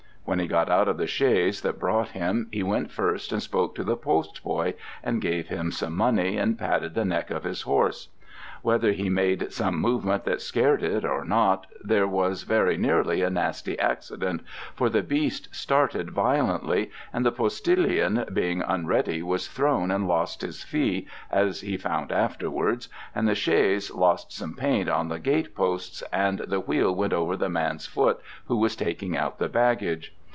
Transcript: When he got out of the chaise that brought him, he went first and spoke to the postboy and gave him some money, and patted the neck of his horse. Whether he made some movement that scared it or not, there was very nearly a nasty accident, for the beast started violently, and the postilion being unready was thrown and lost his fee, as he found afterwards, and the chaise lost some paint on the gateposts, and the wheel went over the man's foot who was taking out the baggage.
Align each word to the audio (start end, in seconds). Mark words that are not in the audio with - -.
When 0.23 0.37
he 0.39 0.47
got 0.47 0.69
out 0.69 0.87
of 0.87 0.95
the 0.97 1.07
chaise 1.07 1.59
that 1.61 1.79
brought 1.79 2.09
him, 2.09 2.47
he 2.53 2.63
went 2.63 2.89
first 2.91 3.33
and 3.33 3.41
spoke 3.43 3.75
to 3.75 3.83
the 3.83 3.97
postboy 3.97 4.75
and 5.03 5.19
gave 5.21 5.47
him 5.47 5.71
some 5.73 5.93
money, 5.97 6.37
and 6.37 6.57
patted 6.57 6.93
the 6.93 7.03
neck 7.03 7.31
of 7.31 7.43
his 7.43 7.63
horse. 7.63 8.07
Whether 8.61 8.91
he 8.93 9.09
made 9.09 9.51
some 9.51 9.81
movement 9.81 10.23
that 10.25 10.39
scared 10.39 10.83
it 10.83 11.03
or 11.03 11.25
not, 11.25 11.65
there 11.83 12.07
was 12.07 12.43
very 12.43 12.77
nearly 12.77 13.23
a 13.23 13.29
nasty 13.29 13.77
accident, 13.79 14.41
for 14.75 14.87
the 14.87 15.01
beast 15.01 15.53
started 15.53 16.11
violently, 16.11 16.91
and 17.11 17.25
the 17.25 17.31
postilion 17.33 18.23
being 18.31 18.61
unready 18.61 19.21
was 19.23 19.47
thrown 19.49 19.89
and 19.91 20.07
lost 20.07 20.43
his 20.43 20.63
fee, 20.63 21.07
as 21.31 21.61
he 21.61 21.75
found 21.75 22.11
afterwards, 22.13 22.87
and 23.15 23.27
the 23.27 23.35
chaise 23.35 23.89
lost 23.91 24.31
some 24.31 24.53
paint 24.53 24.87
on 24.87 25.09
the 25.09 25.19
gateposts, 25.19 26.03
and 26.13 26.39
the 26.47 26.59
wheel 26.61 26.93
went 26.95 27.13
over 27.13 27.35
the 27.35 27.49
man's 27.49 27.87
foot 27.87 28.21
who 28.45 28.55
was 28.55 28.75
taking 28.77 29.17
out 29.17 29.39
the 29.39 29.49
baggage. 29.49 30.15